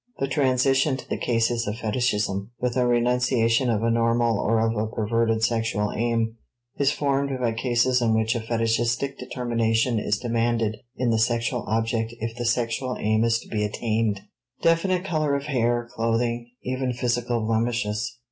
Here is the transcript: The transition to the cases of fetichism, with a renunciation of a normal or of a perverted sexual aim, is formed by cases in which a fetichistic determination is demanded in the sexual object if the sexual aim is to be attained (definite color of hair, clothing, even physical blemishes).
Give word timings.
The 0.17 0.25
transition 0.27 0.97
to 0.97 1.07
the 1.07 1.19
cases 1.19 1.67
of 1.67 1.75
fetichism, 1.77 2.49
with 2.59 2.75
a 2.75 2.87
renunciation 2.87 3.69
of 3.69 3.83
a 3.83 3.91
normal 3.91 4.39
or 4.39 4.59
of 4.65 4.75
a 4.75 4.87
perverted 4.87 5.43
sexual 5.43 5.91
aim, 5.95 6.37
is 6.77 6.91
formed 6.91 7.39
by 7.39 7.51
cases 7.51 8.01
in 8.01 8.15
which 8.15 8.33
a 8.35 8.39
fetichistic 8.39 9.19
determination 9.19 9.99
is 9.99 10.17
demanded 10.17 10.77
in 10.97 11.11
the 11.11 11.19
sexual 11.19 11.65
object 11.67 12.15
if 12.19 12.35
the 12.35 12.45
sexual 12.45 12.97
aim 12.99 13.23
is 13.23 13.39
to 13.41 13.47
be 13.49 13.63
attained 13.63 14.21
(definite 14.63 15.05
color 15.05 15.35
of 15.35 15.43
hair, 15.43 15.87
clothing, 15.93 16.49
even 16.63 16.93
physical 16.93 17.41
blemishes). 17.45 18.17